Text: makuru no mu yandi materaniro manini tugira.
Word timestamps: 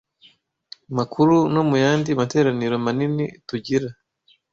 makuru 0.97 1.35
no 1.53 1.61
mu 1.69 1.75
yandi 1.83 2.09
materaniro 2.19 2.75
manini 2.85 3.25
tugira. 3.47 3.87